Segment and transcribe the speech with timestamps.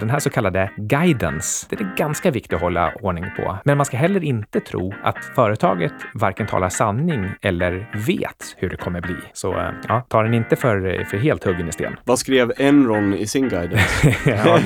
[0.00, 3.58] Den här så kallade guidance, det är ganska viktigt att hålla ordning på.
[3.64, 8.76] Men man ska heller inte tro att företaget varken talar sanning eller vet hur det
[8.76, 9.16] kommer bli.
[9.32, 11.96] Så eh, ja, ta den inte för, för helt huggen i sten.
[12.04, 14.14] Vad skrev Enron i sin guidance?
[14.26, 14.60] ja,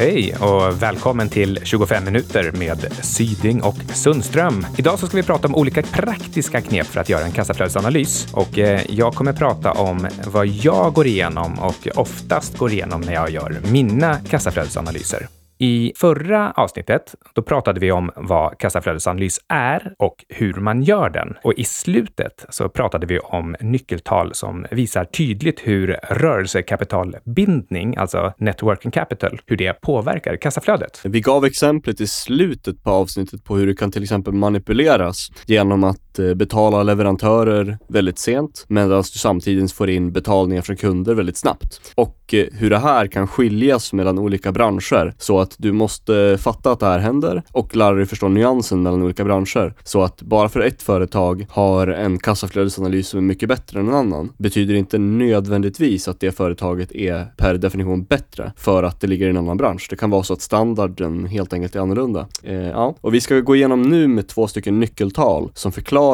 [0.00, 4.66] Hej och välkommen till 25 minuter med Syding och Sundström.
[4.76, 8.58] Idag så ska vi prata om olika praktiska knep för att göra en kassaflödesanalys och
[8.58, 13.30] eh, jag kommer prata om vad jag går igenom och oftast går igenom när jag
[13.30, 15.39] gör mina kassaflödesanalyser.
[15.62, 21.36] I förra avsnittet, då pratade vi om vad kassaflödesanalys är och hur man gör den.
[21.42, 28.90] Och i slutet så pratade vi om nyckeltal som visar tydligt hur rörelsekapitalbindning, alltså Networking
[28.90, 31.00] capital, hur det påverkar kassaflödet.
[31.04, 35.84] Vi gav exemplet i slutet på avsnittet på hur det kan till exempel manipuleras genom
[35.84, 41.36] att Eh, betala leverantörer väldigt sent medan du samtidigt får in betalningar från kunder väldigt
[41.36, 41.92] snabbt.
[41.94, 46.38] Och eh, hur det här kan skiljas mellan olika branscher så att att du måste
[46.40, 49.74] fatta att det här händer och lära dig förstå nyansen mellan olika branscher.
[49.84, 53.94] Så att bara för ett företag har en kassaflödesanalys som är mycket bättre än en
[53.94, 59.26] annan betyder inte nödvändigtvis att det företaget är per definition bättre för att det ligger
[59.26, 59.86] i en annan bransch.
[59.90, 62.26] Det kan vara så att standarden helt enkelt är annorlunda.
[62.42, 62.94] Eh, ja.
[63.00, 66.09] Och vi ska gå igenom nu med två stycken nyckeltal som förklarar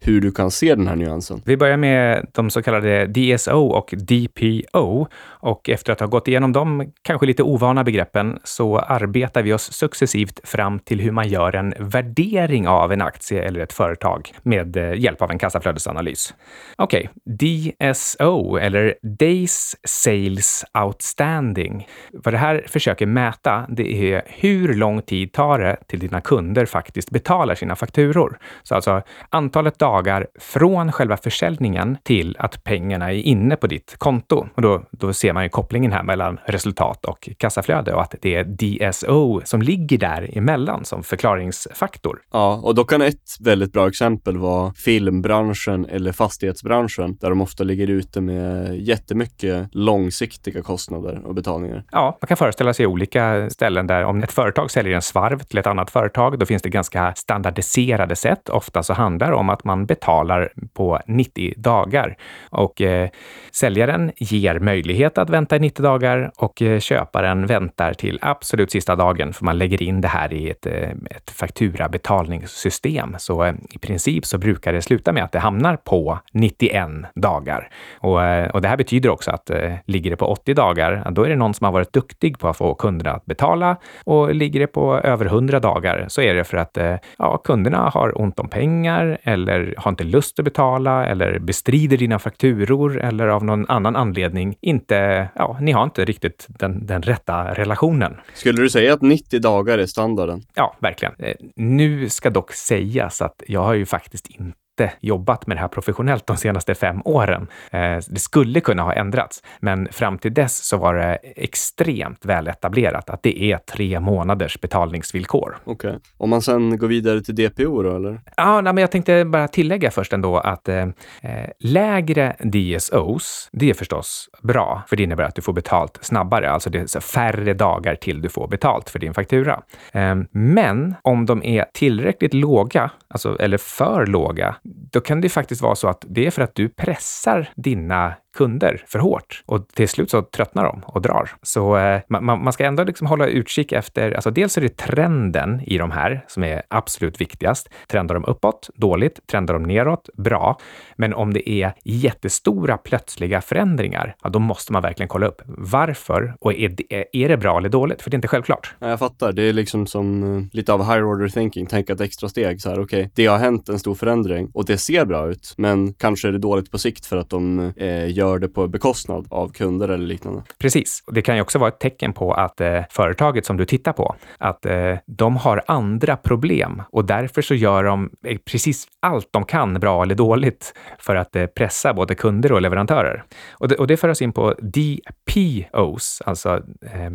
[0.00, 1.42] hur du kan se den här nyansen.
[1.44, 5.06] Vi börjar med de så kallade DSO och DPO
[5.40, 9.72] och efter att ha gått igenom de kanske lite ovana begreppen så arbetar vi oss
[9.72, 14.76] successivt fram till hur man gör en värdering av en aktie eller ett företag med
[14.76, 16.34] eh, hjälp av en kassaflödesanalys.
[16.76, 17.70] Okej, okay.
[17.92, 21.88] DSO eller Days Sales Outstanding.
[22.12, 26.66] Vad det här försöker mäta, det är hur lång tid tar det till dina kunder
[26.66, 28.38] faktiskt betalar sina fakturor.
[28.62, 34.46] Så alltså antalet dagar från själva försäljningen till att pengarna är inne på ditt konto.
[34.54, 38.34] Och då, då ser man ju kopplingen här mellan resultat och kassaflöde och att det
[38.34, 42.20] är DSO som ligger där emellan som förklaringsfaktor.
[42.32, 47.64] Ja, och då kan ett väldigt bra exempel vara filmbranschen eller fastighetsbranschen där de ofta
[47.64, 51.84] ligger ute med jättemycket långsiktiga kostnader och betalningar.
[51.92, 55.58] Ja, man kan föreställa sig olika ställen där om ett företag säljer en svarv till
[55.58, 58.48] ett annat företag, då finns det ganska standardiserade sätt.
[58.48, 62.16] Ofta så handlar det om att man betalar på 90 dagar
[62.50, 63.08] och eh,
[63.52, 68.96] säljaren ger möjlighet att vänta i 90 dagar och eh, köparen väntar till absolut sista
[68.96, 73.16] dagen, för man lägger in det här i ett, eh, ett fakturabetalningssystem.
[73.18, 77.68] Så eh, i princip så brukar det sluta med att det hamnar på 91 dagar.
[77.98, 78.16] Och,
[78.54, 79.50] och det här betyder också att
[79.84, 82.56] ligger det på 80 dagar, då är det någon som har varit duktig på att
[82.56, 83.76] få kunderna att betala.
[84.04, 86.78] Och ligger det på över 100 dagar så är det för att
[87.18, 92.18] ja, kunderna har ont om pengar eller har inte lust att betala eller bestrider dina
[92.18, 94.96] fakturor eller av någon annan anledning inte,
[95.34, 98.16] ja, ni har inte riktigt den, den rätta relationen.
[98.34, 100.42] Skulle du säga att 90 dagar är standarden?
[100.54, 101.14] Ja, verkligen.
[101.18, 105.60] Eh, nu ska dock sägas att jag har ju faktiskt inte inte jobbat med det
[105.60, 107.46] här professionellt de senaste fem åren.
[107.70, 112.48] Eh, det skulle kunna ha ändrats, men fram till dess så var det extremt väl
[112.48, 115.56] etablerat att det är tre månaders betalningsvillkor.
[115.64, 115.90] Okej.
[115.90, 116.00] Okay.
[116.18, 118.20] Om man sen går vidare till DPO då, eller?
[118.36, 120.82] Ja, nej, men jag tänkte bara tillägga först ändå att eh,
[121.22, 126.50] eh lägre DSOs, det är förstås bra, för det innebär att du får betalt snabbare.
[126.50, 129.62] Alltså det är färre dagar till du får betalt för din faktura.
[129.92, 135.62] Eh, men om de är tillräckligt låga, alltså, eller för låga, då kan det faktiskt
[135.62, 139.88] vara så att det är för att du pressar dina kunder för hårt och till
[139.88, 141.30] slut så tröttnar de och drar.
[141.42, 145.60] Så eh, man, man, ska ändå liksom hålla utkik efter, alltså dels är det trenden
[145.66, 147.68] i de här som är absolut viktigast.
[147.88, 148.70] Trendar de uppåt?
[148.74, 149.26] Dåligt.
[149.26, 150.08] Trendar de neråt?
[150.14, 150.58] Bra.
[150.96, 156.34] Men om det är jättestora plötsliga förändringar, ja, då måste man verkligen kolla upp varför
[156.40, 158.02] och är det, är det bra eller dåligt?
[158.02, 158.74] För det är inte självklart.
[158.78, 159.32] Ja, jag fattar.
[159.32, 162.68] Det är liksom som eh, lite av higher order thinking, tänka ett extra steg så
[162.68, 162.80] här.
[162.80, 166.28] Okej, okay, det har hänt en stor förändring och det ser bra ut, men kanske
[166.28, 169.88] är det dåligt på sikt för att de eh, gör det på bekostnad av kunder
[169.88, 170.42] eller liknande.
[170.58, 171.02] Precis.
[171.06, 174.14] Det kan ju också vara ett tecken på att eh, företaget som du tittar på,
[174.38, 179.44] att eh, de har andra problem och därför så gör de eh, precis allt de
[179.44, 183.24] kan, bra eller dåligt, för att eh, pressa både kunder och leverantörer.
[183.50, 187.10] Och det, och det för oss in på DPOs, alltså eh,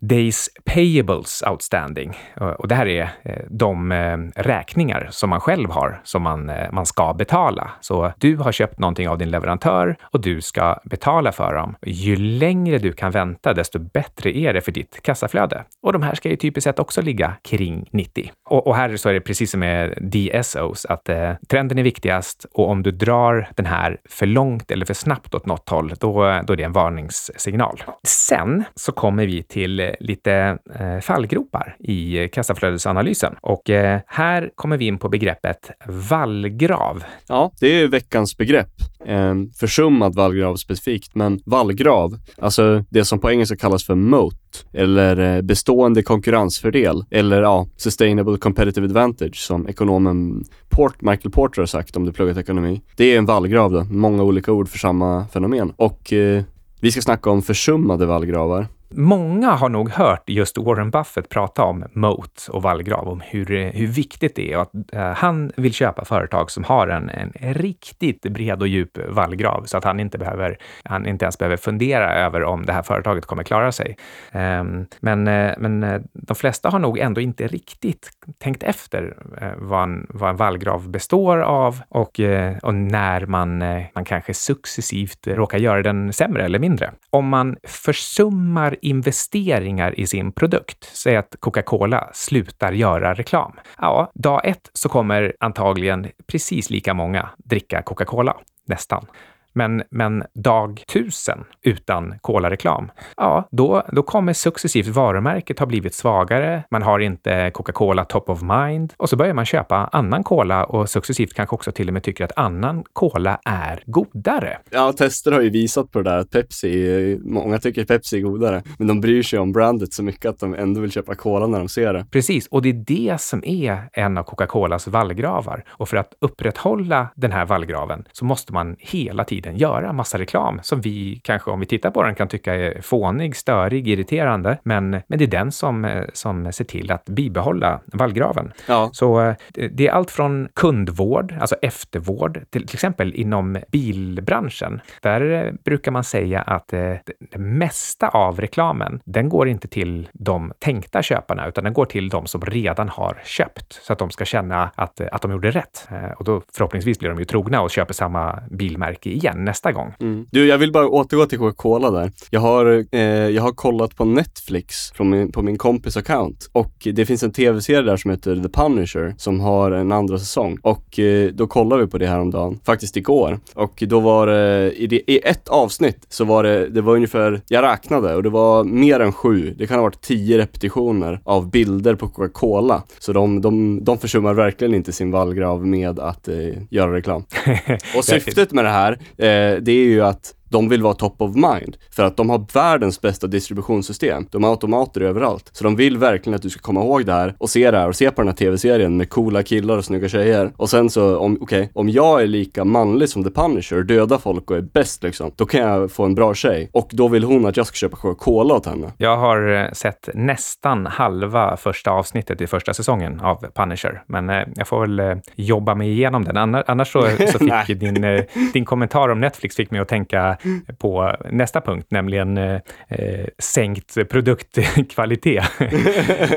[0.00, 2.18] Days Payables Outstanding.
[2.58, 6.72] Och det här är eh, de eh, räkningar som man själv har som man, eh,
[6.72, 7.70] man ska betala.
[7.80, 11.76] Så du har köpt någonting av din leverantör och du ska betala för dem.
[11.86, 15.64] Ju längre du kan vänta, desto bättre är det för ditt kassaflöde.
[15.82, 18.30] Och de här ska ju typiskt sett också ligga kring 90.
[18.50, 22.46] Och, och här så är det precis som med DSOs, att eh, trenden är viktigast
[22.54, 26.12] och om du drar den här för långt eller för snabbt åt något håll, då,
[26.46, 27.82] då är det en varningssignal.
[28.06, 34.76] Sen så kommer vi till eh, lite eh, fallgropar i kassaflödesanalysen och eh, här kommer
[34.76, 37.04] vi in på begreppet vallgrav.
[37.28, 38.72] Ja, det är veckans begrepp.
[39.06, 45.36] Eh, försummad vallgrav specifikt, men vallgrav, alltså det som på engelska kallas för moat, eller
[45.36, 51.96] eh, bestående konkurrensfördel, eller ja, sustainable competitive advantage som ekonomen Port, Michael Porter har sagt
[51.96, 52.82] om du pluggat ekonomi.
[52.96, 55.72] Det är en vallgrav då, många olika ord för samma fenomen.
[55.76, 56.42] Och eh,
[56.80, 58.66] vi ska snacka om försummade vallgravar.
[58.94, 63.86] Många har nog hört just Warren Buffett prata om moat och vallgrav, om hur, hur
[63.86, 68.22] viktigt det är och att eh, han vill köpa företag som har en, en riktigt
[68.22, 72.44] bred och djup vallgrav så att han inte behöver, han inte ens behöver fundera över
[72.44, 73.96] om det här företaget kommer klara sig.
[74.32, 79.16] Ehm, men, eh, men eh, de flesta har nog ändå inte riktigt tänkt efter
[79.58, 82.20] vad, en, vad en vallgrav består av och,
[82.62, 83.58] och när man,
[83.94, 86.92] man kanske successivt råkar göra den sämre eller mindre.
[87.10, 90.90] Om man försummar investeringar i sin produkt.
[90.92, 93.52] Säg att Coca-Cola slutar göra reklam.
[93.78, 98.36] Ja, dag ett så kommer antagligen precis lika många dricka Coca-Cola.
[98.66, 99.06] Nästan.
[99.52, 106.64] Men, men dag tusen utan kolareklam, ja, då, då kommer successivt varumärket ha blivit svagare.
[106.70, 110.90] Man har inte Coca-Cola top of mind och så börjar man köpa annan cola och
[110.90, 114.58] successivt kanske också till och med tycker att annan cola är godare.
[114.70, 118.62] Ja, tester har ju visat på det där att Pepsi, många tycker Pepsi är godare,
[118.78, 121.58] men de bryr sig om brandet så mycket att de ändå vill köpa cola när
[121.58, 122.06] de ser det.
[122.10, 125.64] Precis, och det är det som är en av Coca-Colas vallgravar.
[125.68, 130.18] Och för att upprätthålla den här vallgraven så måste man hela tiden tiden göra massa
[130.18, 134.58] reklam som vi kanske, om vi tittar på den, kan tycka är fånig, störig, irriterande.
[134.62, 138.52] Men, men det är den som, eh, som ser till att bibehålla vallgraven.
[138.66, 138.90] Ja.
[138.92, 144.80] Så eh, det är allt från kundvård, alltså eftervård, till, till exempel inom bilbranschen.
[145.02, 147.00] Där eh, brukar man säga att det,
[147.30, 152.08] det mesta av reklamen, den går inte till de tänkta köparna, utan den går till
[152.08, 155.88] de som redan har köpt så att de ska känna att, att de gjorde rätt.
[156.18, 159.94] Och då förhoppningsvis blir de ju trogna och köper samma bilmärke igen igen nästa gång.
[160.00, 160.26] Mm.
[160.30, 162.12] Du, jag vill bara återgå till Coca-Cola där.
[162.30, 166.72] Jag har, eh, jag har kollat på Netflix från min, på min kompis account och
[166.92, 170.98] det finns en tv-serie där som heter The Punisher som har en andra säsong och
[170.98, 173.38] eh, då kollade vi på det här om dagen, faktiskt igår.
[173.54, 177.40] Och då var det, i, det, i ett avsnitt så var det, det var ungefär,
[177.48, 181.50] jag räknade och det var mer än sju, det kan ha varit tio repetitioner av
[181.50, 182.82] bilder på Coca-Cola.
[182.98, 186.36] Så de, de, de försummar verkligen inte sin vallgrav med att eh,
[186.70, 187.24] göra reklam.
[187.96, 191.34] och syftet med det här Eh, det är ju att de vill vara top of
[191.34, 194.26] mind för att de har världens bästa distributionssystem.
[194.30, 195.50] De har automater överallt.
[195.52, 197.88] Så de vill verkligen att du ska komma ihåg det här och se det här
[197.88, 200.52] och se på den här tv-serien med coola killar och snygga tjejer.
[200.56, 204.18] Och sen så, om, okej, okay, om jag är lika manlig som The Punisher, dödar
[204.18, 206.70] folk och är bäst liksom, då kan jag få en bra tjej.
[206.72, 208.92] Och då vill hon att jag ska köpa Coca-Cola åt henne.
[208.96, 214.42] Jag har eh, sett nästan halva första avsnittet i första säsongen av Punisher, men eh,
[214.54, 216.36] jag får väl eh, jobba mig igenom den.
[216.36, 217.02] Annars, annars så,
[217.32, 220.36] så fick din, eh, din kommentar om Netflix fick mig att tänka
[220.78, 225.44] på nästa punkt, nämligen eh, eh sänkt produktkvalitet.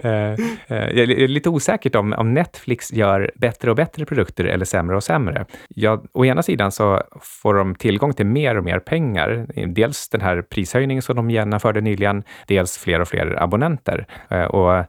[0.05, 0.37] Eh, eh,
[0.67, 5.03] jag är lite osäkert om, om Netflix gör bättre och bättre produkter eller sämre och
[5.03, 5.45] sämre.
[5.67, 9.47] Ja, å ena sidan så får de tillgång till mer och mer pengar.
[9.67, 14.07] Dels den här prishöjningen som de genomförde nyligen, dels fler och fler abonnenter.
[14.49, 14.85] Och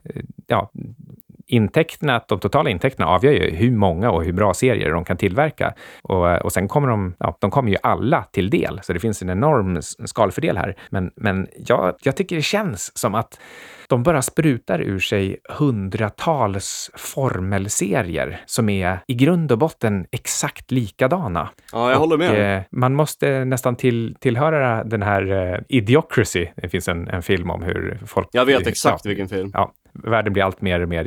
[0.47, 0.71] ja,
[1.47, 5.75] intäkterna, de totala intäkterna avgör ju hur många och hur bra serier de kan tillverka.
[6.03, 9.23] Och, och sen kommer de, ja, de kommer ju alla till del, så det finns
[9.23, 10.77] en enorm skalfördel här.
[10.91, 13.41] Men, men jag, jag tycker det känns som att
[13.89, 21.49] de bara sprutar ur sig hundratals formelserier som är i grund och botten exakt likadana.
[21.73, 22.57] Ja, jag håller med.
[22.57, 26.47] Eh, man måste nästan till, tillhöra den här eh, Idiocracy.
[26.57, 28.29] Det finns en, en film om hur folk...
[28.33, 29.51] Jag vet exakt ja, vilken film.
[29.55, 29.73] Ja,
[30.05, 31.05] världen blir allt mer och mer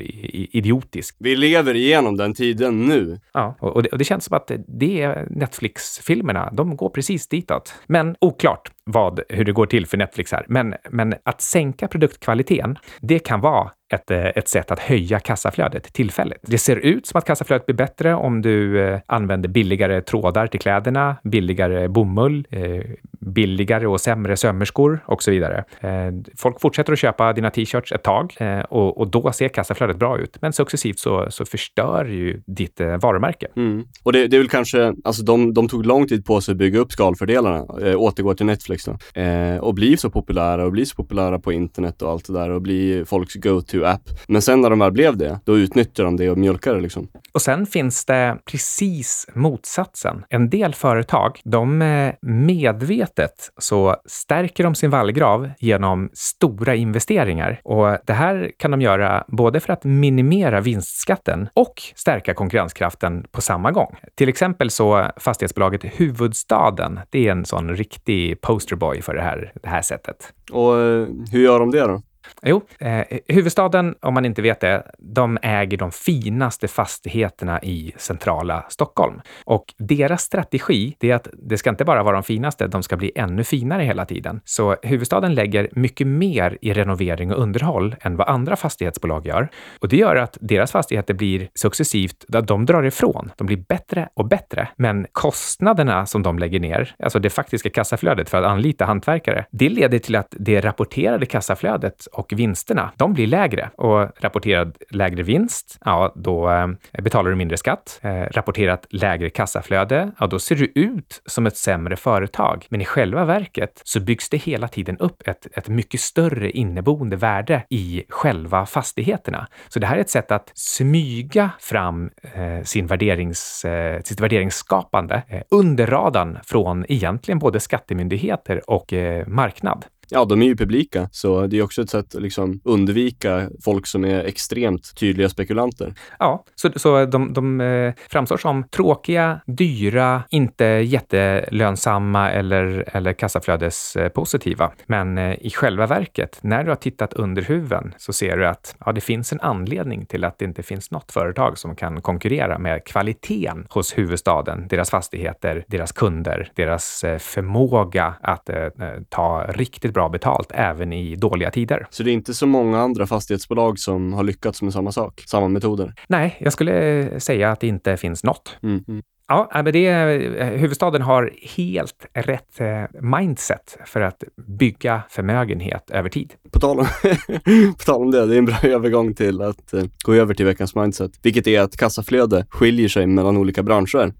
[0.57, 1.15] idiotisk.
[1.19, 3.19] Vi lever igenom den tiden nu.
[3.33, 7.73] Ja, och det, och det känns som att det är Netflix-filmerna, de går precis ditåt.
[7.87, 10.45] Men oklart vad, hur det går till för Netflix här.
[10.47, 15.93] Men, men att sänka produktkvaliteten, det kan vara ett, eh, ett sätt att höja kassaflödet
[15.93, 16.39] tillfälligt.
[16.41, 20.59] Det ser ut som att kassaflödet blir bättre om du eh, använder billigare trådar till
[20.59, 22.81] kläderna, billigare bomull, eh,
[23.19, 25.63] billigare och sämre sömmerskor och så vidare.
[25.81, 25.89] Eh,
[26.37, 30.19] folk fortsätter att köpa dina t-shirts ett tag eh, och, och, då ser kassaflödet bra
[30.19, 30.37] ut.
[30.41, 33.47] Men successivt så, så förstör ju ditt eh, varumärke.
[33.55, 33.85] Mm.
[34.03, 36.57] Och det, det, är väl kanske, alltså de, de tog lång tid på sig att
[36.57, 40.85] bygga upp skalfördelarna, eh, återgå till Netflix då, eh, och bli så populära och bli
[40.85, 44.01] så populära på internet och allt det där och bli folks go-to-app.
[44.27, 47.07] Men sen när de väl blev det, då utnyttjar de det och mjölkar det liksom.
[47.33, 50.23] Och sen finns det precis motsatsen.
[50.29, 51.77] En del företag, de
[52.21, 53.08] medvetet
[53.57, 57.61] så stärker de sin vallgrav genom stora investeringar.
[57.63, 63.41] Och det här kan de göra både för att minimera vinstskatten och stärka konkurrenskraften på
[63.41, 63.95] samma gång.
[64.15, 69.69] Till exempel så fastighetsbolaget Huvudstaden, det är en sån riktig posterboy för det här, det
[69.69, 70.33] här sättet.
[70.51, 72.01] Och eh, hur gör de det då?
[72.41, 78.65] Jo, eh, huvudstaden, om man inte vet det, de äger de finaste fastigheterna i centrala
[78.69, 79.21] Stockholm.
[79.45, 82.97] Och deras strategi, det är att det ska inte bara vara de finaste, de ska
[82.97, 84.41] bli ännu finare hela tiden.
[84.45, 89.49] Så huvudstaden lägger mycket mer i renovering och underhåll än vad andra fastighetsbolag gör.
[89.79, 93.31] Och det gör att deras fastigheter blir successivt, de drar ifrån.
[93.37, 94.67] De blir bättre och bättre.
[94.75, 99.69] Men kostnaderna som de lägger ner, alltså det faktiska kassaflödet för att anlita hantverkare, det
[99.69, 103.69] leder till att det rapporterade kassaflödet och vinsterna, de blir lägre.
[103.75, 106.67] Och rapporterad lägre vinst, ja, då eh,
[107.03, 107.99] betalar du mindre skatt.
[108.01, 112.65] Eh, rapporterat lägre kassaflöde, ja, då ser du ut som ett sämre företag.
[112.69, 117.15] Men i själva verket så byggs det hela tiden upp ett, ett mycket större inneboende
[117.15, 119.47] värde i själva fastigheterna.
[119.67, 125.23] Så det här är ett sätt att smyga fram eh, sin värderings, eh, sitt värderingsskapande
[125.27, 129.85] eh, under radarn från egentligen både skattemyndigheter och eh, marknad.
[130.11, 133.87] Ja, de är ju publika, så det är också ett sätt att liksom undvika folk
[133.87, 135.93] som är extremt tydliga spekulanter.
[136.19, 144.71] Ja, så, så de, de eh, framstår som tråkiga, dyra, inte jättelönsamma eller, eller kassaflödespositiva.
[144.85, 148.75] Men eh, i själva verket, när du har tittat under huven så ser du att
[148.85, 152.57] ja, det finns en anledning till att det inte finns något företag som kan konkurrera
[152.59, 158.67] med kvaliteten hos huvudstaden, deras fastigheter, deras kunder, deras eh, förmåga att eh,
[159.09, 161.87] ta riktigt bra bra betalt även i dåliga tider.
[161.89, 165.47] Så det är inte så många andra fastighetsbolag som har lyckats med samma sak, samma
[165.47, 165.93] metoder?
[166.07, 168.57] Nej, jag skulle säga att det inte finns något.
[168.63, 168.83] Mm.
[168.87, 169.01] mm.
[169.27, 176.09] Ja, men det, eh, huvudstaden har helt rätt eh, mindset för att bygga förmögenhet över
[176.09, 176.33] tid.
[176.51, 176.85] På tal om,
[177.77, 179.73] på tal om det, det är en bra övergång till att
[180.05, 184.13] gå över till veckans mindset, vilket är att kassaflöde skiljer sig mellan olika branscher.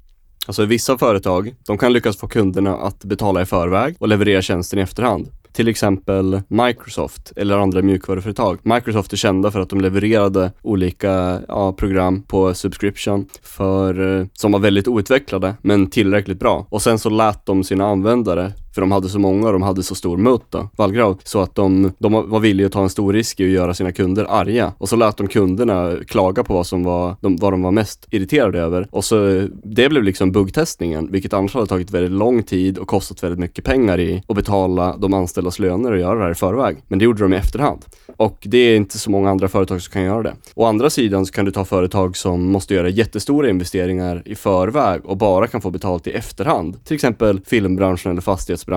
[0.48, 4.80] Alltså vissa företag, de kan lyckas få kunderna att betala i förväg och leverera tjänsten
[4.80, 8.60] i efterhand till exempel Microsoft eller andra mjukvaruföretag.
[8.64, 14.52] Microsoft är kända för att de levererade olika ja, program på subscription för, eh, som
[14.52, 16.68] var väldigt outvecklade men tillräckligt bra.
[16.70, 19.84] Och sen så lät de sina användare för de hade så många och de hade
[19.84, 23.14] så stor mutt, då, vallgrav, så att de, de var villiga att ta en stor
[23.14, 24.74] risk i att göra sina kunder arga.
[24.78, 28.08] Och så lät de kunderna klaga på vad som var, de, vad de var mest
[28.12, 28.88] irriterade över.
[28.92, 33.24] Och så, det blev liksom buggtestningen, vilket annars hade tagit väldigt lång tid och kostat
[33.24, 36.78] väldigt mycket pengar i att betala de anställdas löner och göra det här i förväg.
[36.88, 37.86] Men det gjorde de i efterhand.
[38.18, 40.34] Och det är inte så många andra företag som kan göra det.
[40.56, 45.06] Å andra sidan så kan du ta företag som måste göra jättestora investeringar i förväg
[45.06, 46.86] och bara kan få betalt i efterhand.
[46.86, 48.69] Till exempel filmbranschen eller fastighetsbranschen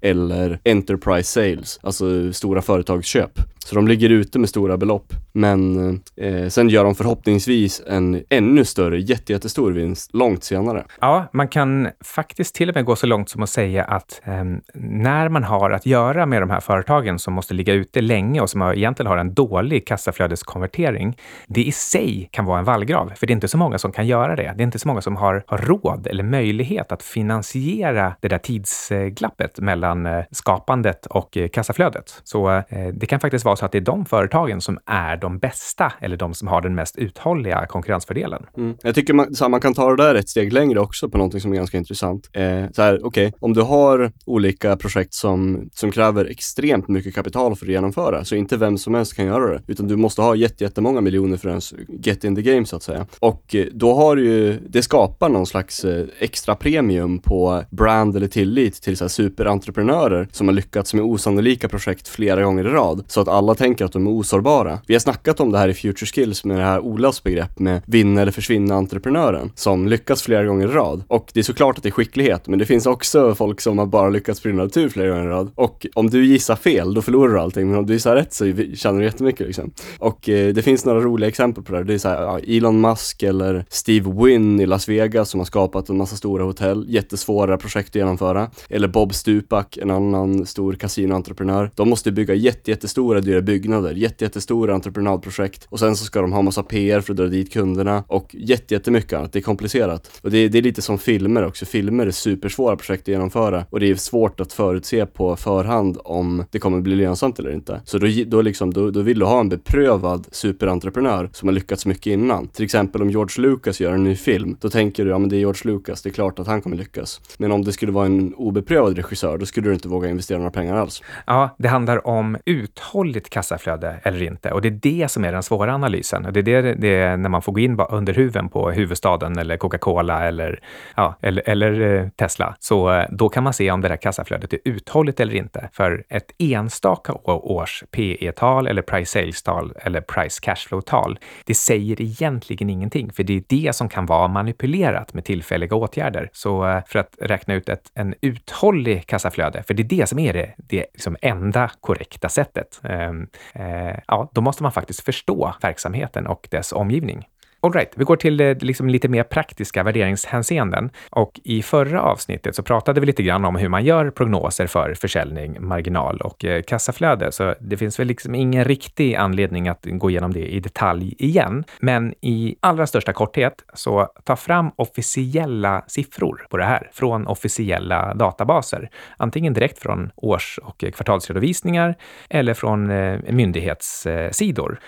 [0.00, 3.30] eller enterprise sales, alltså stora företagsköp.
[3.64, 5.12] Så de ligger ute med stora belopp.
[5.32, 10.84] Men eh, sen gör de förhoppningsvis en ännu större, jättestor vinst långt senare.
[11.00, 14.44] Ja, man kan faktiskt till och med gå så långt som att säga att eh,
[14.74, 18.50] när man har att göra med de här företagen som måste ligga ute länge och
[18.50, 23.12] som har, egentligen har en dålig kassaflödeskonvertering, det i sig kan vara en vallgrav.
[23.16, 24.54] För det är inte så många som kan göra det.
[24.56, 28.38] Det är inte så många som har, har råd eller möjlighet att finansiera det där
[28.38, 32.20] tidsglappet mellan eh, skapandet och eh, kassaflödet.
[32.24, 35.38] Så eh, det kan faktiskt vara så att det är de företagen som är de
[35.38, 38.46] bästa eller de som har den mest uthålliga konkurrensfördelen.
[38.56, 38.76] Mm.
[38.82, 41.18] Jag tycker man, så här, man kan ta det där ett steg längre också på
[41.18, 42.30] någonting som är ganska intressant.
[42.32, 47.14] Eh, så här, okej, okay, om du har olika projekt som, som kräver extremt mycket
[47.14, 50.22] kapital för att genomföra, så inte vem som helst kan göra det, utan du måste
[50.22, 53.06] ha jättemånga miljoner för att ens get in the game så att säga.
[53.18, 58.28] Och eh, då har ju, det skapar någon slags eh, extra premium på brand eller
[58.28, 63.04] tillit till så här superentreprenörer som har lyckats med osannolika projekt flera gånger i rad,
[63.06, 64.78] så att alla tänker att de är osårbara.
[64.86, 67.82] Vi har snackat om det här i Future Skills med det här Olas begrepp med
[67.86, 71.02] vinna eller försvinna entreprenören som lyckas flera gånger i rad.
[71.08, 73.86] Och det är såklart att det är skicklighet, men det finns också folk som har
[73.86, 75.50] bara lyckats på grund av tur flera gånger i rad.
[75.54, 78.44] Och om du gissar fel, då förlorar du allting, men om du gissar rätt så
[78.74, 79.70] tjänar du jättemycket liksom.
[79.98, 81.84] Och eh, det finns några roliga exempel på det här.
[81.84, 85.44] Det är så här, ja, Elon Musk eller Steve Wynn i Las Vegas som har
[85.44, 88.50] skapat en massa stora hotell, jättesvåra projekt att genomföra.
[88.68, 91.70] Eller Bob Stupak, en annan stor kasinoentreprenör.
[91.74, 96.32] De måste bygga jätte, jättestora dyra byggnader, jätte, jättestora entreprenadprojekt och sen så ska de
[96.32, 99.32] ha massa PR för att dra dit kunderna och jätte, jättemycket annat.
[99.32, 100.20] Det är komplicerat.
[100.22, 101.66] Och det, det är lite som filmer också.
[101.66, 106.44] Filmer är supersvåra projekt att genomföra och det är svårt att förutse på förhand om
[106.50, 107.80] det kommer bli lönsamt eller inte.
[107.84, 111.86] Så då, då, liksom, då, då vill du ha en beprövad superentreprenör som har lyckats
[111.86, 112.48] mycket innan.
[112.48, 115.36] Till exempel om George Lucas gör en ny film, då tänker du ja men det
[115.36, 117.20] är George Lucas, det är klart att han kommer lyckas.
[117.38, 120.50] Men om det skulle vara en obeprövad regissör, då skulle du inte våga investera några
[120.50, 121.02] pengar alls.
[121.26, 125.32] Ja, det handlar om uthållighet ditt kassaflöde eller inte och det är det som är
[125.32, 126.26] den svåra analysen.
[126.26, 129.38] Och det är det, det är när man får gå in under huven på huvudstaden
[129.38, 130.60] eller Coca-Cola eller,
[130.96, 132.56] ja, eller, eller eh, Tesla.
[132.58, 135.68] Så eh, då kan man se om det där kassaflödet är uthålligt eller inte.
[135.72, 143.12] För ett enstaka års PE-tal eller price sales-tal eller price cashflow-tal, det säger egentligen ingenting,
[143.12, 146.30] för det är det som kan vara manipulerat med tillfälliga åtgärder.
[146.32, 150.18] Så eh, för att räkna ut ett en uthållig kassaflöde, för det är det som
[150.18, 155.54] är det, det liksom enda korrekta sättet, Eh, eh, ja, då måste man faktiskt förstå
[155.62, 157.26] verksamheten och dess omgivning.
[157.62, 160.90] All right, vi går till eh, liksom lite mer praktiska värderingshänseenden.
[161.10, 164.94] Och i förra avsnittet så pratade vi lite grann om hur man gör prognoser för
[164.94, 167.32] försäljning, marginal och eh, kassaflöde.
[167.32, 171.64] Så det finns väl liksom ingen riktig anledning att gå igenom det i detalj igen.
[171.80, 178.14] Men i allra största korthet, så ta fram officiella siffror på det här från officiella
[178.14, 178.90] databaser.
[179.16, 181.94] Antingen direkt från års och kvartalsredovisningar
[182.30, 184.80] eller från eh, myndighetssidor.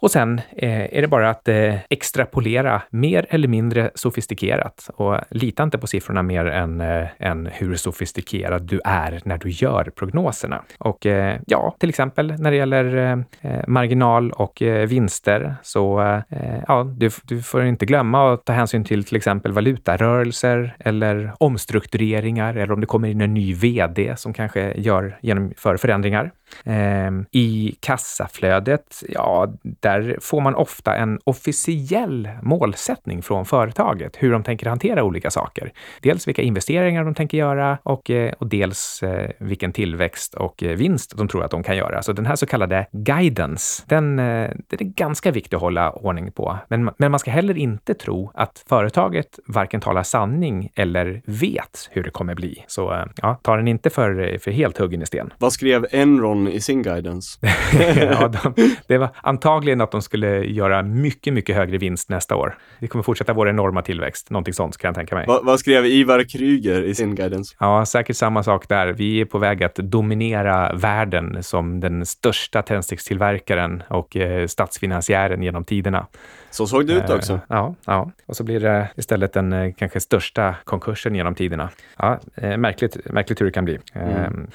[0.00, 5.62] Och sen eh, är det bara att eh, extrapolera mer eller mindre sofistikerat och lita
[5.62, 10.62] inte på siffrorna mer än, eh, än hur sofistikerad du är när du gör prognoserna.
[10.78, 13.18] Och eh, ja, till exempel när det gäller eh,
[13.52, 16.00] eh marginal och eh, vinster så
[16.30, 21.32] eh, ja, du, du får inte glömma att ta hänsyn till till exempel valutarörelser eller
[21.38, 26.32] omstruktureringar eller om det kommer in en ny vd som kanske gör, genomför förändringar.
[26.64, 34.42] Ehm, I kassaflödet, ja, där får man ofta en officiell målsättning från företaget, hur de
[34.42, 35.72] tänker hantera olika saker.
[36.02, 40.76] Dels vilka investeringar de tänker göra och, eh, och dels eh, vilken tillväxt och eh,
[40.76, 42.02] vinst de tror att de kan göra.
[42.02, 46.58] Så den här så kallade guidance, den, den är ganska viktig att hålla ordning på.
[46.68, 52.02] Men, men man ska heller inte tro att företaget varken talar sanning eller vet hur
[52.02, 52.64] det kommer bli.
[52.66, 55.32] Så ja, ta den inte för, för helt huggen i sten.
[55.38, 57.38] Vad skrev Enron i sin guidance?
[57.96, 58.54] ja, de,
[58.86, 62.58] det var antagligen att de skulle göra mycket, mycket högre vinst nästa år.
[62.78, 65.26] Vi kommer fortsätta vår enorma tillväxt, någonting sånt kan jag tänka mig.
[65.26, 67.56] Va, vad skrev Ivar Kryger i sin guidance?
[67.60, 68.92] Ja, säkert samma sak där.
[68.92, 75.64] Vi är på väg att dominera världen som den största tändstickstillverkaren och eh, statsfinansiären genom
[75.64, 76.06] tiderna.
[76.50, 77.32] Så såg det ut också.
[77.32, 81.70] Eh, ja, ja, och så blir det istället den eh, kanske största konkursen genom tiderna.
[81.96, 83.78] Ja, eh, märkligt, märkligt hur det kan bli.
[83.92, 84.46] Mm.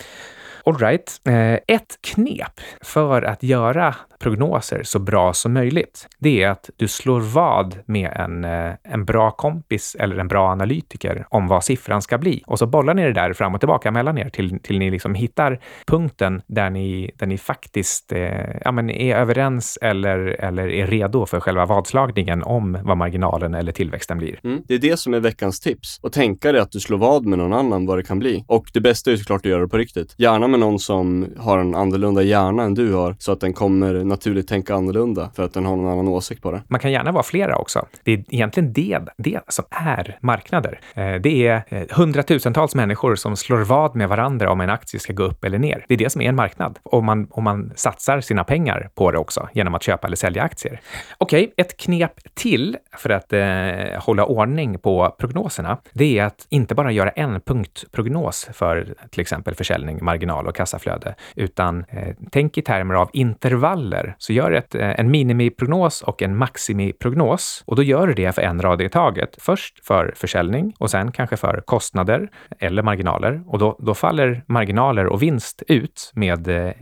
[0.65, 6.69] Alright, eh, ett knep för att göra prognoser så bra som möjligt, det är att
[6.75, 11.63] du slår vad med en, eh, en bra kompis eller en bra analytiker om vad
[11.63, 12.43] siffran ska bli.
[12.47, 15.15] Och så bollar ni det där fram och tillbaka mellan er till, till ni liksom
[15.15, 20.87] hittar punkten där ni, där ni faktiskt eh, ja, men är överens eller, eller är
[20.87, 24.39] redo för själva vadslagningen om vad marginalen eller tillväxten blir.
[24.43, 24.61] Mm.
[24.67, 25.99] Det är det som är veckans tips.
[26.01, 28.45] Och tänka dig att du slår vad med någon annan vad det kan bli.
[28.47, 30.15] Och det bästa är såklart att göra det på riktigt.
[30.17, 34.03] Gärna med någon som har en annorlunda hjärna än du har, så att den kommer
[34.03, 36.61] naturligt tänka annorlunda för att den har någon annan åsikt på det.
[36.67, 37.85] Man kan gärna vara flera också.
[38.03, 40.79] Det är egentligen det, det som är marknader.
[40.93, 45.13] Eh, det är eh, hundratusentals människor som slår vad med varandra om en aktie ska
[45.13, 45.85] gå upp eller ner.
[45.87, 46.79] Det är det som är en marknad.
[46.83, 50.43] Om man, och man satsar sina pengar på det också genom att köpa eller sälja
[50.43, 50.81] aktier.
[51.17, 56.47] Okej, okay, ett knep till för att eh, hålla ordning på prognoserna, det är att
[56.49, 62.15] inte bara göra en punktprognos för till exempel försäljning, marginal och kassaflöde kassaflöde, utan eh,
[62.31, 64.15] tänk i termer av intervaller.
[64.17, 68.41] Så gör ett, eh, en minimiprognos och en maximiprognos och då gör du det för
[68.41, 69.35] en rad i taget.
[69.39, 72.29] Först för försäljning och sen kanske för kostnader
[72.59, 76.73] eller marginaler och då, då faller marginaler och vinst ut med eh,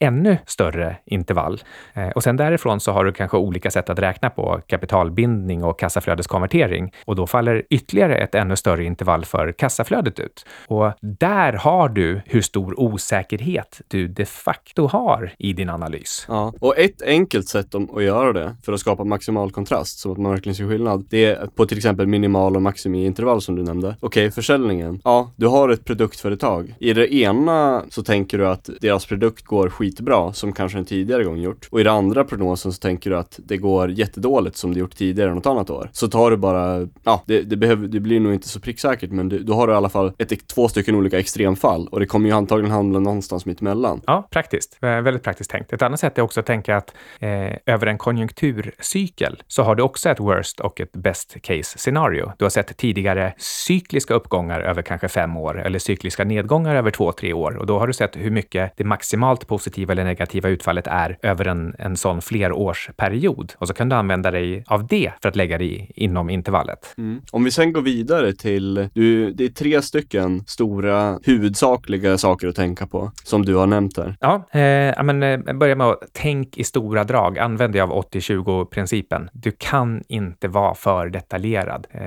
[0.00, 1.60] ännu större intervall.
[1.94, 5.78] Eh, och sen därifrån så har du kanske olika sätt att räkna på kapitalbindning och
[5.78, 10.46] kassaflödeskonvertering och då faller ytterligare ett ännu större intervall för kassaflödet ut.
[10.68, 16.24] Och där har du hur stor osäkerhet osäkerhet du de facto har i din analys.
[16.28, 20.18] Ja, och ett enkelt sätt att göra det för att skapa maximal kontrast så att
[20.18, 21.06] man verkligen ser skillnad.
[21.10, 23.96] Det är på till exempel minimal och maximiintervall som du nämnde.
[24.00, 25.00] Okej, okay, försäljningen.
[25.04, 26.74] Ja, du har ett produktföretag.
[26.78, 31.24] I det ena så tänker du att deras produkt går skitbra som kanske en tidigare
[31.24, 31.68] gång gjort.
[31.70, 34.96] Och i den andra prognosen så tänker du att det går jättedåligt som det gjort
[34.96, 35.90] tidigare något annat år.
[35.92, 39.28] Så tar du bara, ja, det, det, behöver, det blir nog inte så pricksäkert men
[39.28, 42.28] du, då har du i alla fall ett, två stycken olika extremfall och det kommer
[42.28, 44.00] ju antagligen handla någonstans mitt emellan.
[44.06, 44.76] Ja, praktiskt.
[44.80, 45.72] Väldigt praktiskt tänkt.
[45.72, 49.82] Ett annat sätt är också att tänka att eh, över en konjunkturcykel så har du
[49.82, 52.32] också ett worst och ett best case scenario.
[52.38, 57.12] Du har sett tidigare cykliska uppgångar över kanske fem år eller cykliska nedgångar över två,
[57.12, 60.86] tre år och då har du sett hur mycket det maximalt positiva eller negativa utfallet
[60.86, 63.52] är över en, en sån flerårsperiod.
[63.58, 66.94] Och så kan du använda dig av det för att lägga dig inom intervallet.
[66.98, 67.20] Mm.
[67.30, 72.56] Om vi sen går vidare till, du, det är tre stycken stora huvudsakliga saker att
[72.56, 74.16] tänka på som du har nämnt här.
[74.20, 77.38] Ja, eh, men eh, börja med att tänk i stora drag.
[77.38, 79.30] Använd dig av 80-20-principen.
[79.32, 81.86] Du kan inte vara för detaljerad.
[81.90, 82.00] Eh,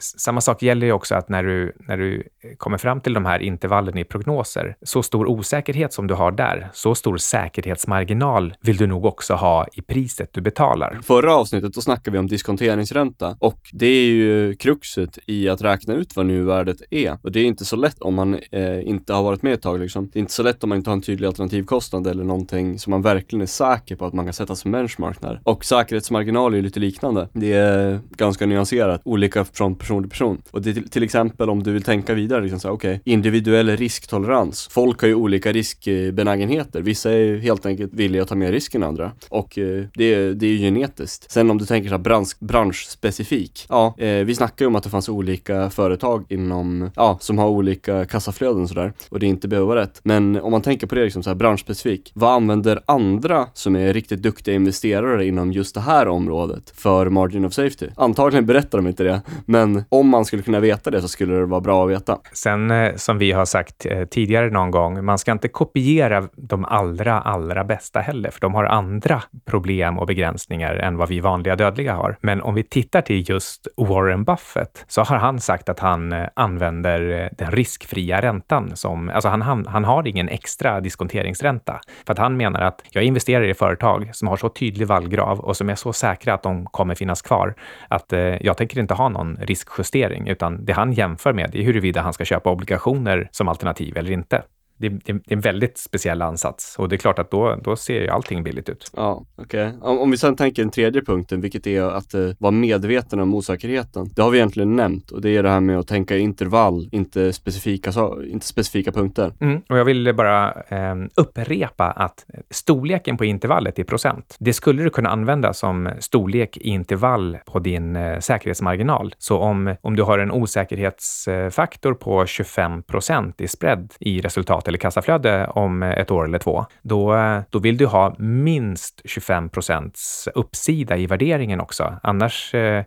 [0.00, 2.22] samma sak gäller ju också att när du, när du
[2.58, 6.70] kommer fram till de här intervallen i prognoser, så stor osäkerhet som du har där,
[6.72, 10.98] så stor säkerhetsmarginal vill du nog också ha i priset du betalar.
[11.02, 15.94] Förra avsnittet, då snackade vi om diskonteringsränta och det är ju kruxet i att räkna
[15.94, 17.18] ut vad nuvärdet är.
[17.22, 19.80] Och det är inte så lätt om man eh, inte har varit med ett tag
[19.80, 20.03] liksom.
[20.12, 22.90] Det är inte så lätt om man inte har en tydlig alternativkostnad eller någonting som
[22.90, 25.40] man verkligen är säker på att man kan sätta som benchmark där.
[25.44, 27.28] Och säkerhetsmarginal är ju lite liknande.
[27.32, 30.42] Det är ganska nyanserat, olika från person till person.
[30.50, 33.12] Och det är till, till exempel om du vill tänka vidare, liksom så okej, okay,
[33.12, 34.68] individuell risktolerans.
[34.70, 36.82] Folk har ju olika riskbenägenheter.
[36.82, 39.12] Vissa är helt enkelt villiga att ta mer risk än andra.
[39.28, 41.30] Och eh, det, det är ju genetiskt.
[41.30, 43.66] Sen om du tänker så här bransch, branschspecifik.
[43.68, 47.48] Ja, eh, vi snackar ju om att det fanns olika företag inom, ja, som har
[47.48, 48.92] olika kassaflöden sådär.
[49.08, 50.00] Och det inte behöver sätt.
[50.04, 52.12] Men om man tänker på det liksom så här branschspecifik.
[52.14, 57.44] Vad använder andra som är riktigt duktiga investerare inom just det här området för margin
[57.44, 57.88] of safety?
[57.96, 61.46] Antagligen berättar de inte det, men om man skulle kunna veta det så skulle det
[61.46, 62.18] vara bra att veta.
[62.32, 66.64] Sen eh, som vi har sagt eh, tidigare någon gång, man ska inte kopiera de
[66.64, 71.56] allra, allra bästa heller, för de har andra problem och begränsningar än vad vi vanliga
[71.56, 72.16] dödliga har.
[72.20, 76.26] Men om vi tittar till just Warren Buffett så har han sagt att han eh,
[76.34, 81.80] använder den riskfria räntan som, alltså han, han, han han har ingen extra diskonteringsränta.
[82.06, 85.56] För att han menar att jag investerar i företag som har så tydlig vallgrav och
[85.56, 87.54] som är så säkra att de kommer finnas kvar
[87.88, 92.00] att eh, jag tänker inte ha någon riskjustering, utan det han jämför med är huruvida
[92.00, 94.42] han ska köpa obligationer som alternativ eller inte
[94.88, 97.76] det, det, det, är en väldigt speciell ansats och det är klart att då, då
[97.76, 98.90] ser ju allting billigt ut.
[98.96, 99.68] Ja, okej.
[99.68, 99.80] Okay.
[99.80, 103.34] Om, om, vi sedan tänker den tredje punkten, vilket är att uh, vara medveten om
[103.34, 104.10] osäkerheten.
[104.16, 107.32] Det har vi egentligen nämnt och det är det här med att tänka intervall, inte
[107.32, 107.92] specifika,
[108.30, 109.32] inte specifika punkter.
[109.40, 114.82] Mm, och jag vill bara eh, upprepa att storleken på intervallet i procent, det skulle
[114.82, 119.14] du kunna använda som storlek i intervall på din eh, säkerhetsmarginal.
[119.18, 124.80] Så om, om du har en osäkerhetsfaktor på 25 procent i spread i resultat eller
[124.80, 127.16] kassaflöde om ett år eller två, då,
[127.50, 131.98] då vill du ha minst 25 procents uppsida i värderingen också.
[132.02, 132.84] Annars, eh,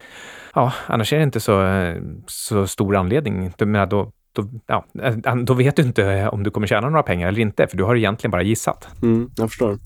[0.56, 1.84] ja, annars är det inte så,
[2.28, 3.54] så stor anledning.
[3.58, 7.40] Då, då, ja, eh, då vet du inte om du kommer tjäna några pengar eller
[7.40, 8.88] inte, för du har egentligen bara gissat.
[9.02, 9.78] Mm, jag förstår.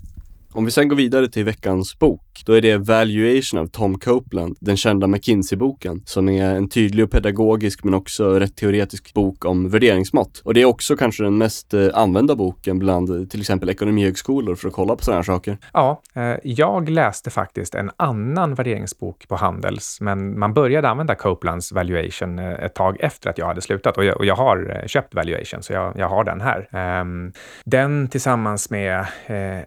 [0.53, 4.57] Om vi sen går vidare till veckans bok, då är det Valuation av Tom Copeland,
[4.59, 9.69] den kända McKinsey-boken, som är en tydlig och pedagogisk men också rätt teoretisk bok om
[9.69, 10.41] värderingsmått.
[10.45, 14.55] Och det är också kanske den mest eh, använda boken bland eh, till exempel ekonomihögskolor
[14.55, 15.57] för att kolla på sådana här saker.
[15.73, 21.71] Ja, eh, jag läste faktiskt en annan värderingsbok på Handels, men man började använda Copelands
[21.71, 25.63] Valuation ett tag efter att jag hade slutat och jag, och jag har köpt Valuation,
[25.63, 26.69] så jag, jag har den här.
[26.71, 27.31] Ehm,
[27.65, 29.05] den tillsammans med,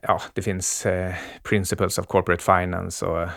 [0.02, 3.28] ja, det finns eh, Principles of Corporate Finance och eh,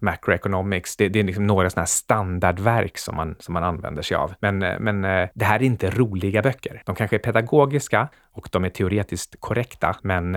[0.00, 0.96] Macroeconomics.
[0.96, 4.34] Det, det, är liksom några sådana här standardverk som man, som man använder sig av.
[4.40, 6.82] Men, eh, men eh, det här är inte roliga böcker.
[6.86, 10.32] De kanske är pedagogiska och de är teoretiskt korrekta, men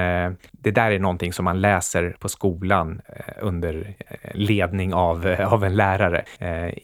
[0.52, 3.02] det där är någonting som man läser på skolan
[3.40, 3.96] under
[4.34, 6.26] ledning av, av en lärare.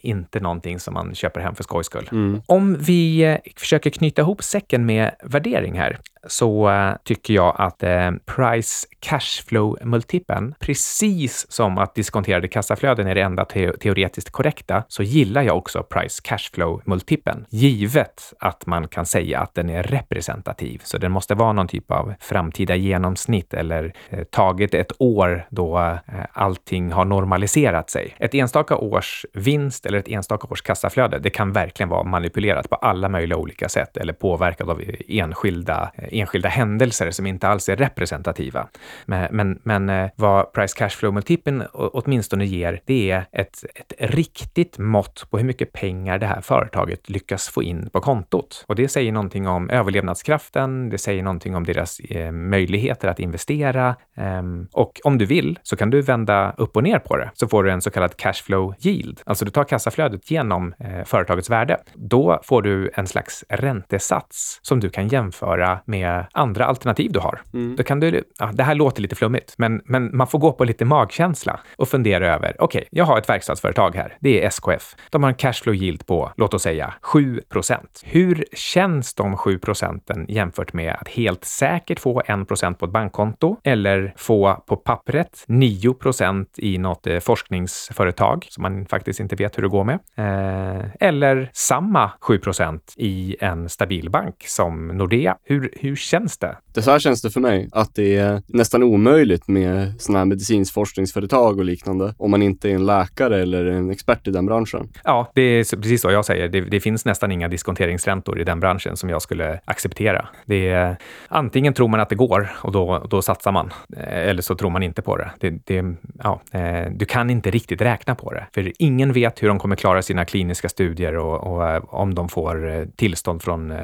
[0.02, 2.08] inte någonting som man köper hem för skojs skull.
[2.12, 2.42] Mm.
[2.46, 8.10] Om vi försöker knyta ihop säcken med värdering här, så eh, tycker jag att eh,
[8.26, 15.42] price cashflow-multipeln, precis som att diskonterade kassaflöden är det enda te teoretiskt korrekta, så gillar
[15.42, 20.80] jag också price cashflow-multipeln, givet att man kan säga att den är representativ.
[20.84, 25.78] Så den måste vara någon typ av framtida genomsnitt eller eh, taget ett år då
[25.78, 25.98] eh,
[26.32, 28.16] allting har normaliserat sig.
[28.18, 32.76] Ett enstaka års vinst eller ett enstaka års kassaflöde, det kan verkligen vara manipulerat på
[32.76, 37.76] alla möjliga olika sätt eller påverkat av eh, enskilda, enskilda händelser som inte alls är
[37.76, 38.68] representativa.
[39.06, 44.78] Men, men, men eh, vad price cash flow-multipeln åtminstone ger, det är ett, ett riktigt
[44.78, 48.64] mått på hur mycket pengar det här företaget lyckas få in på kontot.
[48.68, 53.96] Och det säger någonting om överlevnadskraften, det säger någonting om deras eh, möjligheter att investera.
[54.16, 57.48] Eh, och om du vill så kan du vända upp och ner på det, så
[57.48, 59.20] får du en så kallad cash flow yield.
[59.26, 61.78] Alltså du tar kassaflödet genom eh, företagets värde.
[61.94, 66.01] Då får du en slags räntesats som du kan jämföra med
[66.32, 67.40] andra alternativ du har.
[67.54, 67.76] Mm.
[67.76, 70.64] Då kan du, ja, det här låter lite flummigt, men, men man får gå på
[70.64, 74.16] lite magkänsla och fundera över, okej, okay, jag har ett verkstadsföretag här.
[74.20, 74.96] Det är SKF.
[75.10, 80.26] De har en cashflow yield på, låt oss säga, 7% Hur känns de 7 procenten
[80.28, 86.46] jämfört med att helt säkert få 1% på ett bankkonto eller få på pappret 9%
[86.56, 89.98] i något eh, forskningsföretag som man faktiskt inte vet hur det går med.
[90.16, 95.36] Eh, eller samma 7% i en stabil bank som Nordea.
[95.44, 96.56] Hur, hur känns det?
[96.74, 100.26] Det så här känns det för mig, att det är nästan omöjligt med sådana här
[100.26, 104.46] medicinsk forskningsföretag och liknande om man inte är en läkare eller en expert i den
[104.46, 104.88] branschen.
[105.04, 106.48] Ja, det är precis så jag säger.
[106.48, 110.28] Det, det finns nästan inga diskonteringsräntor i den branschen som jag skulle acceptera.
[110.44, 110.96] Det är,
[111.28, 114.70] antingen tror man att det går och då, då satsar man, eh, eller så tror
[114.70, 115.30] man inte på det.
[115.38, 119.48] det, det ja, eh, du kan inte riktigt räkna på det, för ingen vet hur
[119.48, 123.74] de kommer klara sina kliniska studier och, och eh, om de får tillstånd från,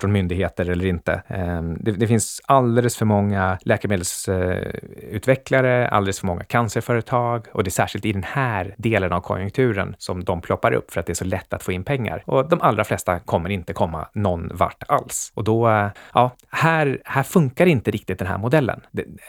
[0.00, 1.22] från myndigheter eller inte.
[1.58, 7.72] Ehm, det, det finns alldeles för många läkemedelsutvecklare, alldeles för många cancerföretag och det är
[7.72, 11.14] särskilt i den här delen av konjunkturen som de ploppar upp för att det är
[11.14, 12.22] så lätt att få in pengar.
[12.26, 15.32] Och de allra flesta kommer inte komma någon vart alls.
[15.34, 18.80] Och då, eh, ja, här, här funkar inte riktigt den här modellen.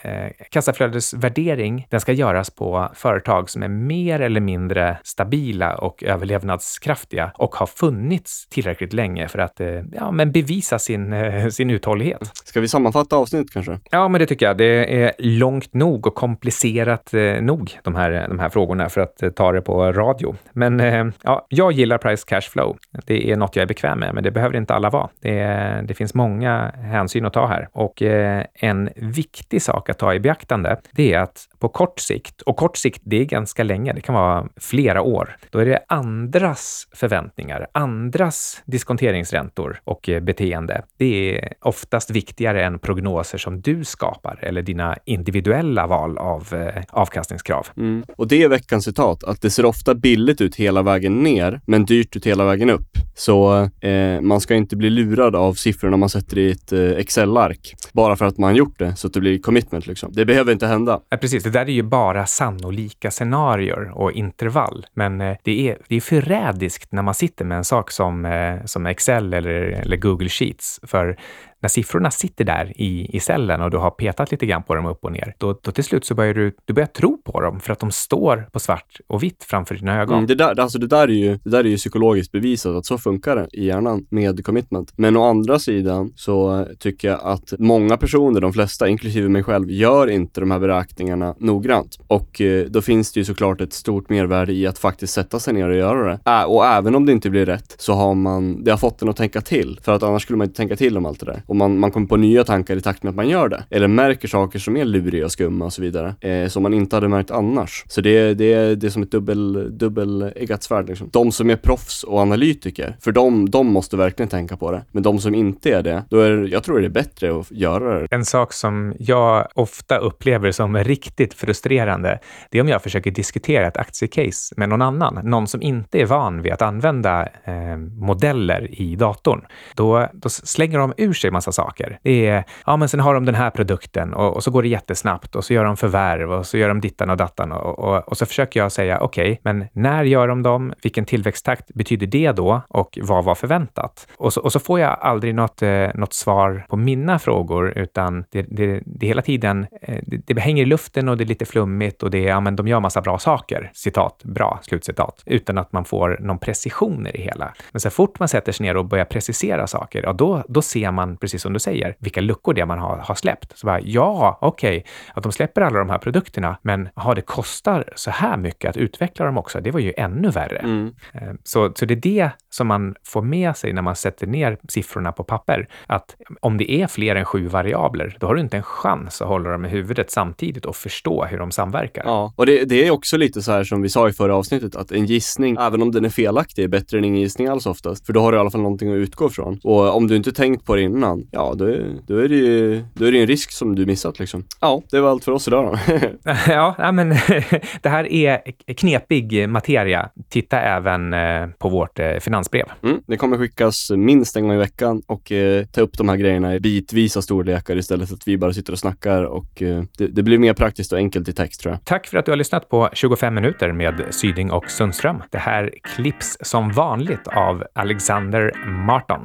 [0.01, 7.31] Eh, kassaflödesvärdering, den ska göras på företag som är mer eller mindre stabila och överlevnadskraftiga
[7.35, 12.18] och har funnits tillräckligt länge för att eh, ja, men bevisa sin, eh, sin uthållighet.
[12.43, 13.79] Ska vi sammanfatta avsnittet kanske?
[13.91, 14.57] Ja, men det tycker jag.
[14.57, 19.23] Det är långt nog och komplicerat eh, nog, de här, de här frågorna, för att
[19.23, 20.35] eh, ta det på radio.
[20.53, 22.77] Men eh, ja, jag gillar price cash flow.
[23.05, 25.09] Det är något jag är bekväm med, men det behöver inte alla vara.
[25.21, 30.13] Det, det finns många hänsyn att ta här och eh, en viktig sak att ta
[30.13, 33.93] i beaktande, det är att på kort sikt, och kort sikt, det är ganska länge,
[33.93, 40.83] det kan vara flera år, då är det andras förväntningar, andras diskonteringsräntor och eh, beteende.
[40.97, 46.83] Det är oftast viktigare än prognoser som du skapar eller dina individuella val av eh,
[46.89, 47.67] avkastningskrav.
[47.77, 48.03] Mm.
[48.17, 51.85] Och det är veckans citat, att det ser ofta billigt ut hela vägen ner, men
[51.85, 52.89] dyrt ut hela vägen upp.
[53.15, 57.75] Så eh, man ska inte bli lurad av siffrorna man sätter i ett eh, Excel-ark
[57.93, 59.87] bara för att man gjort det så att det blir commitment.
[59.87, 60.11] Liksom.
[60.13, 61.01] Det behöver inte hända.
[61.09, 64.85] Ja, precis, det där är ju bara sannolika scenarier och intervall.
[64.93, 68.65] Men eh, det, är, det är förrädiskt när man sitter med en sak som, eh,
[68.65, 70.79] som Excel eller, eller Google Sheets.
[70.83, 71.17] För
[71.61, 74.85] när siffrorna sitter där i, i cellen och du har petat lite grann på dem
[74.85, 77.59] upp och ner, då, då till slut så börjar du, du börjar tro på dem
[77.59, 80.15] för att de står på svart och vitt framför dina ögon.
[80.15, 82.85] Mm, det, där, alltså det, där är ju, det där är ju psykologiskt bevisat att
[82.85, 84.93] så funkar det i hjärnan med commitment.
[84.97, 89.71] Men å andra sidan så tycker jag att många personer, de flesta, inklusive mig själv,
[89.71, 91.99] gör inte de här beräkningarna noggrant.
[92.07, 95.53] Och eh, då finns det ju såklart ett stort mervärde i att faktiskt sätta sig
[95.53, 96.45] ner och göra det.
[96.45, 99.17] Och även om det inte blir rätt så har man, det har fått en att
[99.17, 99.79] tänka till.
[99.83, 101.91] För att annars skulle man inte tänka till om allt det där och man, man
[101.91, 103.63] kommer på nya tankar i takt med att man gör det.
[103.69, 106.15] Eller märker saker som är luriga och skumma och så vidare.
[106.21, 107.83] Eh, som man inte hade märkt annars.
[107.87, 111.09] Så det, det, det är som ett dubbel, dubbeleggat svärd liksom.
[111.11, 114.81] De som är proffs och analytiker, för de, de måste verkligen tänka på det.
[114.91, 117.99] Men de som inte är det, då är jag tror det är bättre att göra
[117.99, 118.07] det.
[118.11, 123.67] En sak som jag ofta upplever som riktigt frustrerande, det är om jag försöker diskutera
[123.67, 125.19] ett aktiecase med någon annan.
[125.23, 129.45] Någon som inte är van vid att använda eh, modeller i datorn.
[129.75, 131.99] Då, då slänger de ur sig massa saker.
[132.03, 134.67] Det är, ja men sen har de den här produkten och, och så går det
[134.67, 138.07] jättesnabbt och så gör de förvärv och så gör de dittan och dattan och, och,
[138.07, 140.73] och så försöker jag säga okej, okay, men när gör de dem?
[140.83, 142.61] Vilken tillväxttakt betyder det då?
[142.69, 144.07] Och vad var förväntat?
[144.17, 148.25] Och så, och så får jag aldrig något, eh, något svar på mina frågor, utan
[148.31, 151.45] det, det, det hela tiden, eh, det, det hänger i luften och det är lite
[151.45, 155.57] flummigt och det är, ja men de gör massa bra saker, citat, bra, slutcitat, utan
[155.57, 157.53] att man får någon precision i det hela.
[157.71, 160.91] Men så fort man sätter sig ner och börjar precisera saker, ja då, då ser
[160.91, 163.57] man precis som du säger, vilka luckor det man har, har släppt.
[163.57, 167.21] Så bara, ja, okej, okay, att de släpper alla de här produkterna, men har det
[167.21, 170.57] kostar så här mycket att utveckla dem också, det var ju ännu värre.
[170.57, 170.93] Mm.
[171.13, 174.57] Eh, så, så det är det som man får med sig när man sätter ner
[174.69, 178.57] siffrorna på papper, att om det är fler än sju variabler, då har du inte
[178.57, 182.03] en chans att hålla dem i huvudet samtidigt och förstå hur de samverkar.
[182.05, 184.75] Ja, och det, det är också lite så här som vi sa i förra avsnittet,
[184.75, 188.05] att en gissning, även om den är felaktig, är bättre än ingen gissning alls oftast,
[188.05, 189.59] för då har du i alla fall någonting att utgå ifrån.
[189.63, 192.35] Och om du inte tänkt på det innan, annan, ja då, är- då är det
[192.35, 194.43] ju då är det en risk som du missat liksom.
[194.61, 195.93] Ja, det var allt för oss idag då.
[196.47, 197.09] Ja, men
[197.81, 198.41] det här är
[198.73, 200.09] knepig materia.
[200.29, 202.65] Titta även eh, på vårt eh, finansbrev.
[202.83, 206.15] Mm, det kommer skickas minst en gång i veckan och eh, ta upp de här
[206.15, 210.07] grejerna i bitvisa storlekar istället för att vi bara sitter och snackar och eh, det,
[210.07, 211.85] det blir mer praktiskt och enkelt i text tror jag.
[211.85, 215.23] Tack för att du har lyssnat på 25 minuter med Syding och Sundström.
[215.31, 218.53] Det här klipps som vanligt av Alexander
[218.85, 219.19] Marton.